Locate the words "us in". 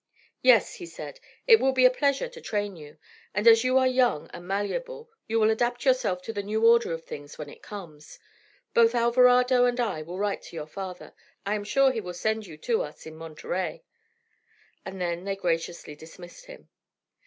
12.81-13.15